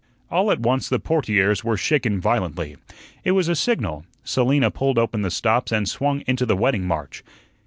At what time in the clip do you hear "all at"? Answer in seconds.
0.31-0.59